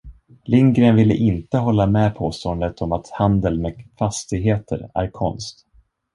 Lindgren 0.47 0.95
ville 0.95 1.13
inte 1.15 1.57
hålla 1.57 1.87
med 1.87 2.15
påståendet 2.15 2.81
om 2.81 2.91
att 2.91 3.09
handel 3.09 3.59
med 3.59 3.83
fastigheter 3.99 4.89
är 4.93 5.07
konst. 5.11 5.65